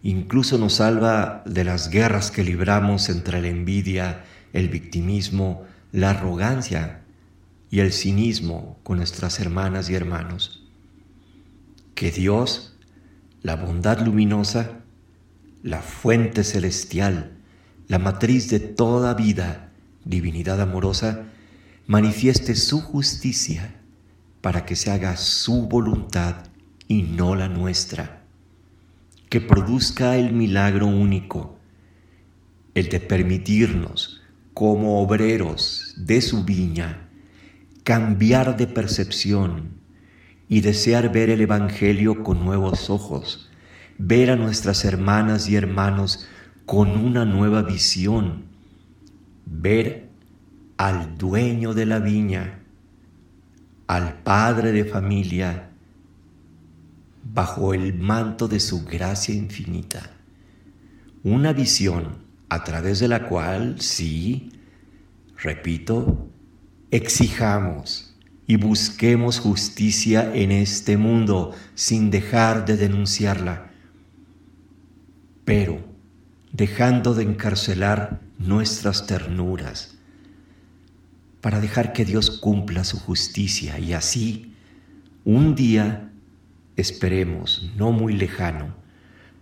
incluso 0.03 0.57
nos 0.57 0.75
salva 0.75 1.43
de 1.45 1.63
las 1.63 1.89
guerras 1.89 2.31
que 2.31 2.43
libramos 2.43 3.09
entre 3.09 3.41
la 3.41 3.47
envidia, 3.47 4.23
el 4.53 4.69
victimismo, 4.69 5.65
la 5.95 6.09
arrogancia 6.09 7.05
y 7.71 7.79
el 7.79 7.93
cinismo 7.93 8.77
con 8.83 8.97
nuestras 8.97 9.39
hermanas 9.39 9.89
y 9.89 9.95
hermanos. 9.95 10.67
Que 11.95 12.11
Dios, 12.11 12.77
la 13.41 13.55
bondad 13.55 14.01
luminosa, 14.01 14.81
la 15.63 15.81
fuente 15.81 16.43
celestial, 16.43 17.37
la 17.87 17.97
matriz 17.97 18.49
de 18.49 18.59
toda 18.59 19.13
vida, 19.13 19.71
divinidad 20.03 20.59
amorosa, 20.59 21.27
manifieste 21.87 22.55
su 22.55 22.81
justicia 22.81 23.79
para 24.41 24.65
que 24.65 24.75
se 24.75 24.91
haga 24.91 25.15
su 25.15 25.61
voluntad 25.69 26.47
y 26.89 27.03
no 27.03 27.35
la 27.35 27.47
nuestra, 27.47 28.21
que 29.29 29.39
produzca 29.39 30.17
el 30.17 30.33
milagro 30.33 30.87
único, 30.87 31.57
el 32.73 32.89
de 32.89 32.99
permitirnos, 32.99 34.24
como 34.55 35.01
obreros 35.01 35.93
de 35.97 36.21
su 36.21 36.45
viña, 36.45 37.09
cambiar 37.83 38.55
de 38.55 38.67
percepción, 38.67 39.75
y 40.47 40.61
desear 40.61 41.11
ver 41.11 41.29
el 41.29 41.41
Evangelio 41.41 42.23
con 42.23 42.45
nuevos 42.45 42.89
ojos, 42.89 43.49
ver 43.97 44.31
a 44.31 44.37
nuestras 44.37 44.85
hermanas 44.85 45.49
y 45.49 45.57
hermanos 45.57 46.25
con 46.65 46.91
una 46.91 47.25
nueva 47.25 47.63
visión, 47.63 48.45
ver 49.45 50.07
al 50.77 51.17
dueño 51.17 51.73
de 51.73 51.85
la 51.85 51.99
viña, 51.99 52.59
al 53.87 54.21
padre 54.23 54.71
de 54.71 54.85
familia, 54.85 55.69
bajo 57.33 57.73
el 57.73 57.93
manto 57.93 58.47
de 58.47 58.61
su 58.61 58.85
gracia 58.85 59.35
infinita. 59.35 60.11
Una 61.23 61.51
visión 61.51 62.24
a 62.55 62.63
través 62.63 62.99
de 62.99 63.09
la 63.09 63.27
cual, 63.27 63.81
sí, 63.81 64.49
repito, 65.37 66.29
exijamos 66.89 68.15
y 68.47 68.55
busquemos 68.55 69.39
justicia 69.39 70.33
en 70.33 70.53
este 70.53 70.95
mundo 70.95 71.53
sin 71.73 72.09
dejar 72.11 72.65
de 72.65 72.77
denunciarla, 72.77 73.71
pero 75.43 75.83
dejando 76.53 77.13
de 77.13 77.23
encarcelar 77.23 78.21
nuestras 78.39 79.05
ternuras, 79.05 79.97
para 81.41 81.59
dejar 81.59 81.91
que 81.91 82.05
Dios 82.05 82.31
cumpla 82.31 82.85
su 82.85 82.97
justicia 82.97 83.77
y 83.79 83.91
así 83.91 84.53
un 85.25 85.55
día, 85.55 86.09
esperemos, 86.77 87.69
no 87.75 87.91
muy 87.91 88.13
lejano, 88.13 88.75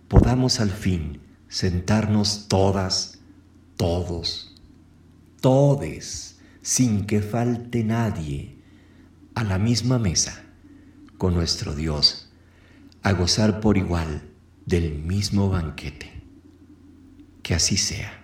podamos 0.08 0.58
al 0.58 0.70
fin 0.70 1.23
sentarnos 1.54 2.48
todas, 2.48 3.20
todos, 3.76 4.60
todes, 5.40 6.40
sin 6.62 7.06
que 7.06 7.22
falte 7.22 7.84
nadie 7.84 8.58
a 9.36 9.44
la 9.44 9.56
misma 9.56 10.00
mesa 10.00 10.46
con 11.16 11.32
nuestro 11.32 11.76
Dios, 11.76 12.28
a 13.04 13.12
gozar 13.12 13.60
por 13.60 13.76
igual 13.76 14.32
del 14.66 14.98
mismo 14.98 15.48
banquete. 15.48 16.24
Que 17.44 17.54
así 17.54 17.76
sea. 17.76 18.23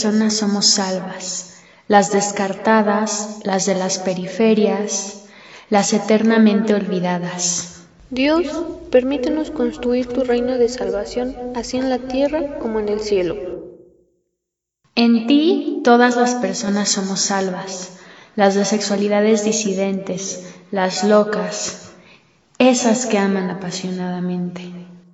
personas 0.00 0.32
somos 0.32 0.64
salvas, 0.64 1.60
las 1.86 2.10
descartadas, 2.10 3.40
las 3.44 3.66
de 3.66 3.74
las 3.74 3.98
periferias, 3.98 5.24
las 5.68 5.92
eternamente 5.92 6.72
olvidadas. 6.72 7.82
Dios, 8.08 8.46
permítenos 8.90 9.50
construir 9.50 10.06
tu 10.06 10.24
reino 10.24 10.56
de 10.56 10.70
salvación, 10.70 11.36
así 11.54 11.76
en 11.76 11.90
la 11.90 11.98
tierra 11.98 12.58
como 12.60 12.80
en 12.80 12.88
el 12.88 13.00
cielo. 13.00 13.36
En 14.94 15.26
ti 15.26 15.82
todas 15.84 16.16
las 16.16 16.34
personas 16.36 16.88
somos 16.88 17.20
salvas, 17.20 17.98
las 18.36 18.54
de 18.54 18.64
sexualidades 18.64 19.44
disidentes, 19.44 20.46
las 20.70 21.04
locas, 21.04 21.90
esas 22.56 23.04
que 23.04 23.18
aman 23.18 23.50
apasionadamente. 23.50 24.62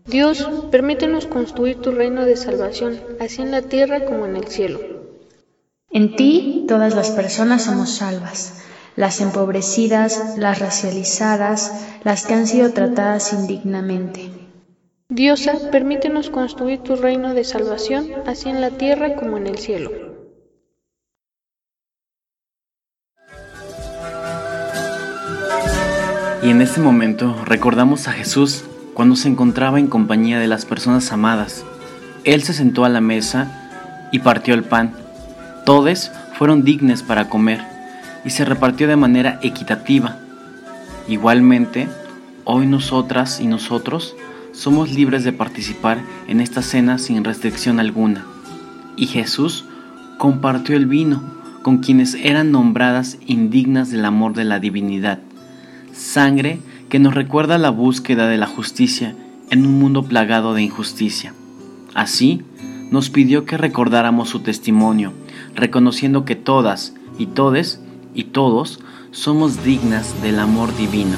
Dios, 0.06 0.48
permítenos 0.70 1.26
construir 1.26 1.80
tu 1.80 1.90
reino 1.90 2.24
de 2.24 2.36
salvación, 2.36 3.00
así 3.18 3.42
en 3.42 3.50
la 3.50 3.62
tierra 3.62 4.04
como 4.04 4.24
en 4.24 4.36
el 4.36 4.46
cielo. 4.46 4.78
En 5.90 6.14
ti 6.14 6.64
todas 6.68 6.94
las 6.94 7.10
personas 7.10 7.64
somos 7.64 7.96
salvas, 7.96 8.62
las 8.94 9.20
empobrecidas, 9.20 10.38
las 10.38 10.60
racializadas, 10.60 11.72
las 12.04 12.24
que 12.24 12.34
han 12.34 12.46
sido 12.46 12.72
tratadas 12.72 13.32
indignamente. 13.32 14.30
Diosa, 15.08 15.70
permítenos 15.72 16.30
construir 16.30 16.80
tu 16.80 16.94
reino 16.94 17.34
de 17.34 17.42
salvación, 17.42 18.06
así 18.26 18.48
en 18.48 18.60
la 18.60 18.70
tierra 18.70 19.16
como 19.16 19.38
en 19.38 19.48
el 19.48 19.58
cielo. 19.58 19.90
Y 26.44 26.50
en 26.50 26.62
este 26.62 26.80
momento 26.80 27.34
recordamos 27.44 28.06
a 28.06 28.12
Jesús 28.12 28.64
cuando 28.96 29.14
se 29.14 29.28
encontraba 29.28 29.78
en 29.78 29.88
compañía 29.88 30.38
de 30.38 30.48
las 30.48 30.64
personas 30.64 31.12
amadas. 31.12 31.66
Él 32.24 32.42
se 32.42 32.54
sentó 32.54 32.86
a 32.86 32.88
la 32.88 33.02
mesa 33.02 34.08
y 34.10 34.20
partió 34.20 34.54
el 34.54 34.64
pan. 34.64 34.94
Todos 35.66 36.10
fueron 36.38 36.64
dignos 36.64 37.02
para 37.02 37.28
comer 37.28 37.60
y 38.24 38.30
se 38.30 38.46
repartió 38.46 38.88
de 38.88 38.96
manera 38.96 39.38
equitativa. 39.42 40.16
Igualmente, 41.08 41.88
hoy 42.44 42.66
nosotras 42.66 43.38
y 43.38 43.46
nosotros 43.46 44.16
somos 44.52 44.90
libres 44.90 45.24
de 45.24 45.34
participar 45.34 46.00
en 46.26 46.40
esta 46.40 46.62
cena 46.62 46.96
sin 46.96 47.22
restricción 47.22 47.80
alguna. 47.80 48.24
Y 48.96 49.08
Jesús 49.08 49.66
compartió 50.16 50.74
el 50.74 50.86
vino 50.86 51.22
con 51.60 51.78
quienes 51.78 52.14
eran 52.14 52.50
nombradas 52.50 53.18
indignas 53.26 53.90
del 53.90 54.06
amor 54.06 54.32
de 54.32 54.44
la 54.44 54.58
divinidad, 54.58 55.18
sangre 55.92 56.60
que 56.88 56.98
nos 56.98 57.14
recuerda 57.14 57.58
la 57.58 57.70
búsqueda 57.70 58.28
de 58.28 58.36
la 58.36 58.46
justicia 58.46 59.14
en 59.50 59.66
un 59.66 59.78
mundo 59.78 60.04
plagado 60.04 60.54
de 60.54 60.62
injusticia. 60.62 61.34
Así, 61.94 62.42
nos 62.90 63.10
pidió 63.10 63.44
que 63.44 63.56
recordáramos 63.56 64.28
su 64.28 64.40
testimonio, 64.40 65.12
reconociendo 65.54 66.24
que 66.24 66.36
todas 66.36 66.94
y 67.18 67.26
todes 67.26 67.80
y 68.14 68.24
todos 68.24 68.80
somos 69.10 69.64
dignas 69.64 70.20
del 70.22 70.38
amor 70.38 70.76
divino. 70.76 71.16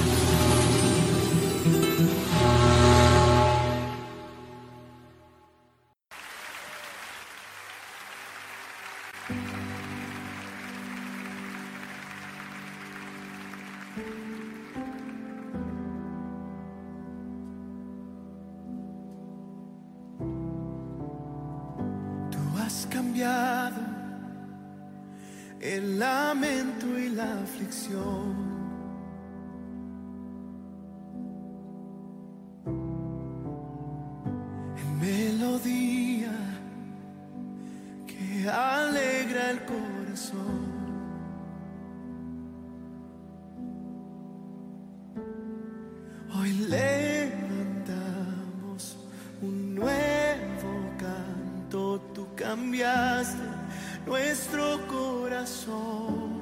Nuestro 54.50 54.86
corazón. 54.86 56.38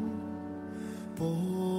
Por 1.18 1.75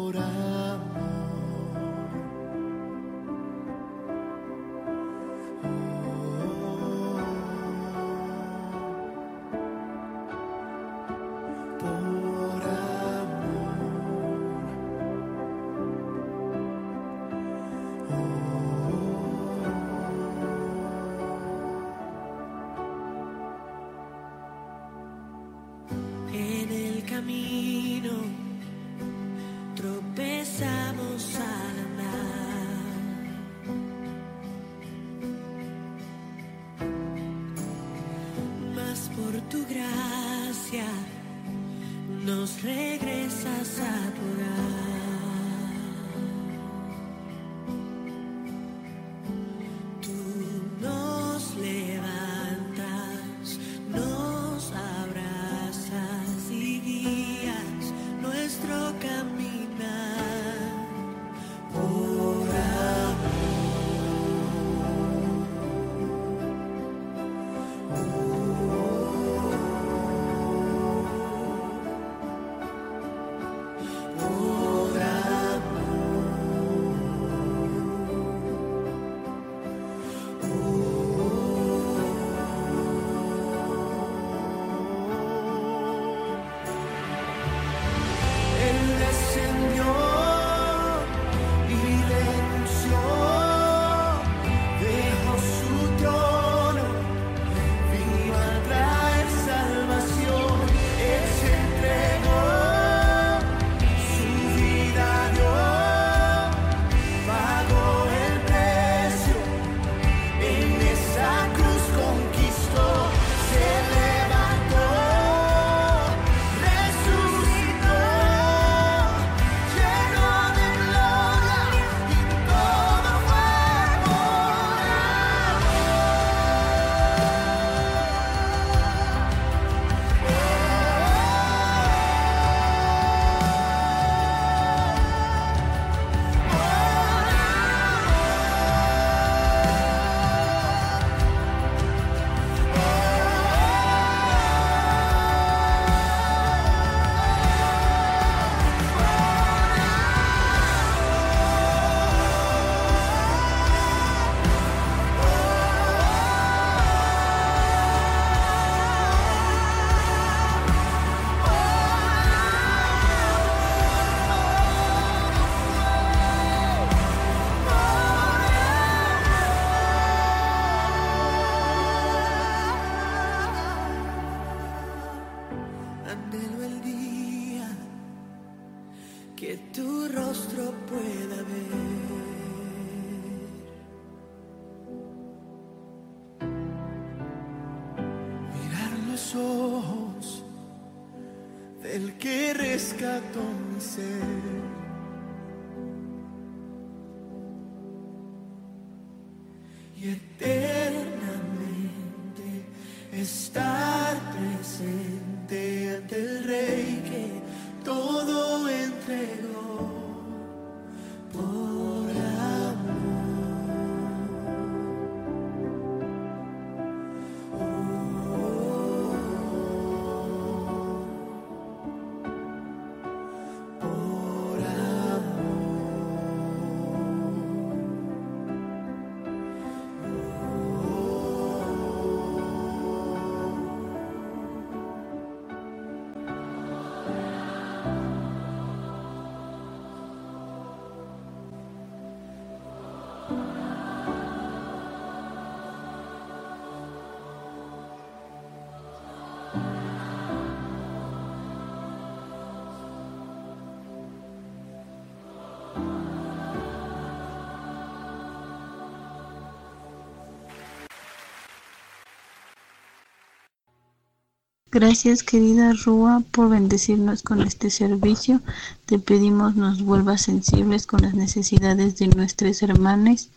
Gracias 264.80 265.24
querida 265.24 265.74
Rúa 265.74 266.22
por 266.30 266.50
bendecirnos 266.50 267.24
con 267.24 267.42
este 267.42 267.72
servicio. 267.72 268.42
Te 268.86 269.00
pedimos 269.00 269.56
nos 269.56 269.82
vuelvas 269.82 270.22
sensibles 270.22 270.86
con 270.86 271.02
las 271.02 271.16
necesidades 271.16 271.98
de 271.98 272.06
nuestros 272.10 272.62
hermanos 272.62 273.30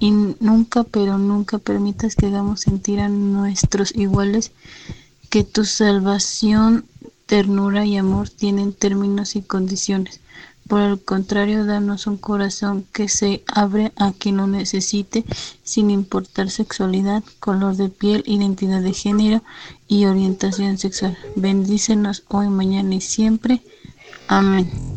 y 0.00 0.10
nunca, 0.10 0.82
pero 0.82 1.16
nunca 1.16 1.58
permitas 1.58 2.16
que 2.16 2.26
hagamos 2.26 2.62
sentir 2.62 2.98
a 2.98 3.08
nuestros 3.08 3.94
iguales 3.94 4.50
que 5.28 5.44
tu 5.44 5.64
salvación, 5.64 6.84
ternura 7.26 7.84
y 7.86 7.96
amor 7.96 8.28
tienen 8.28 8.72
términos 8.72 9.36
y 9.36 9.42
condiciones. 9.42 10.18
Por 10.70 10.82
el 10.82 11.00
contrario, 11.00 11.64
danos 11.64 12.06
un 12.06 12.16
corazón 12.16 12.86
que 12.92 13.08
se 13.08 13.42
abre 13.52 13.90
a 13.96 14.12
quien 14.12 14.36
lo 14.36 14.46
necesite, 14.46 15.24
sin 15.64 15.90
importar 15.90 16.48
sexualidad, 16.48 17.24
color 17.40 17.74
de 17.74 17.88
piel, 17.88 18.22
identidad 18.24 18.80
de 18.80 18.92
género 18.92 19.42
y 19.88 20.04
orientación 20.04 20.78
sexual. 20.78 21.18
Bendícenos 21.34 22.22
hoy, 22.28 22.48
mañana 22.50 22.94
y 22.94 23.00
siempre. 23.00 23.62
Amén. 24.28 24.89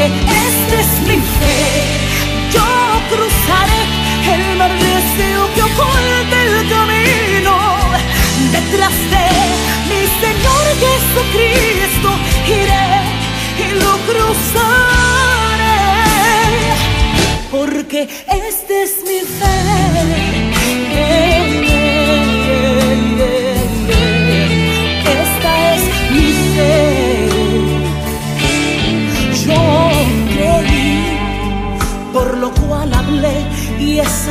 Porque 0.00 0.39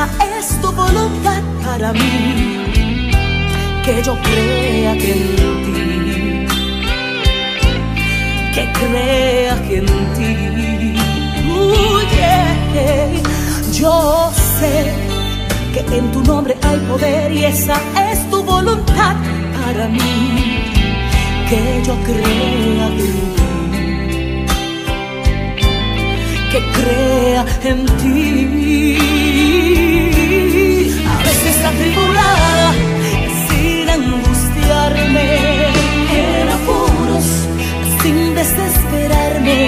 esa 0.06 0.39
es 0.39 0.62
tu 0.62 0.72
voluntad 0.72 1.41
para 1.64 1.91
mí. 1.91 3.12
Que 3.84 4.02
yo 4.04 4.18
crea 4.22 4.93
que 4.93 5.12
en 5.12 5.36
ti 5.36 6.47
que 8.54 8.72
crea 8.74 9.56
en 9.70 9.86
ti. 10.16 10.95
Uh, 11.50 12.00
yeah. 12.16 12.50
Yo 13.74 14.32
sé 14.60 14.93
que 15.74 15.97
en 15.97 16.12
tu 16.12 16.22
nombre 16.24 16.58
hay 16.64 16.80
poder 16.89 17.32
y 17.32 17.45
esa 17.45 17.76
es 18.12 18.30
tu 18.30 18.43
voluntad 18.43 19.16
para 19.54 19.88
mí. 19.88 20.62
Que 21.50 21.82
yo 21.86 21.95
crea 22.04 22.88
en 22.88 22.97
ti. 22.97 23.28
Que 26.52 26.62
crea 26.78 27.45
en 27.64 27.86
ti. 28.00 28.97
A 31.08 31.18
veces 31.28 31.58
atribulada, 31.72 32.70
sin 33.47 33.86
angustiarme, 33.97 35.28
en 36.22 36.47
apuros 36.58 37.28
sin 38.02 38.34
desesperarme, 38.34 39.60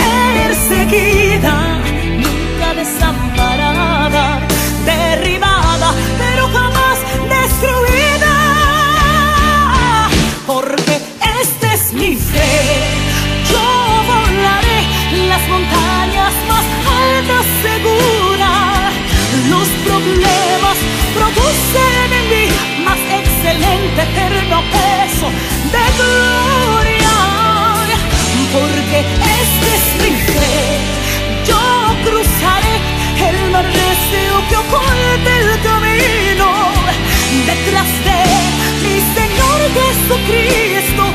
perseguida, 0.00 1.54
nunca 2.22 2.68
desamparada, 2.80 3.63
problemas 20.14 20.78
producen 21.14 22.12
en 22.12 22.24
mí 22.30 22.46
más 22.84 22.98
excelente 23.20 24.02
eterno 24.02 24.62
peso 24.70 25.26
de 25.74 25.84
gloria. 25.98 27.16
Porque 28.52 28.98
este 29.40 29.68
es 29.78 29.86
mi 30.02 30.14
fe, 30.32 30.78
yo 31.44 31.62
cruzaré 32.04 32.76
el 33.28 33.50
mar 33.50 33.64
recio 33.64 34.32
que 34.48 34.56
oculta 34.56 35.30
el 35.40 35.60
camino 35.62 36.48
detrás 37.46 37.90
de 38.06 38.20
mi 38.84 38.96
Señor 39.16 39.58
Jesucristo. 39.78 41.13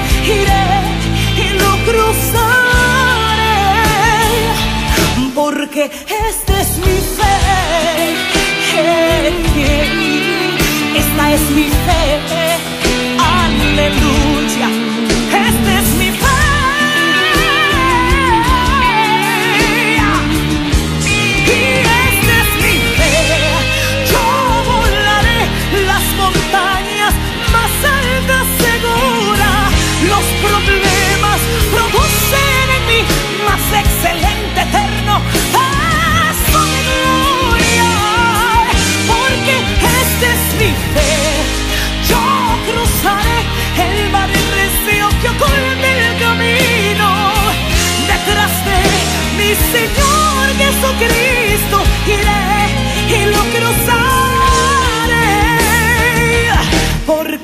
eyes 11.29 11.51
me 11.51 11.69
fair. 11.69 12.38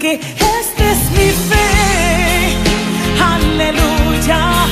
porque 0.05 0.13
esta 0.13 0.91
es 0.91 1.11
mi 1.11 1.31
fe. 1.49 1.65
Aleluya, 3.19 4.67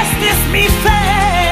esta 0.00 0.26
es 0.30 0.50
mi 0.52 0.62
fe. 0.62 1.49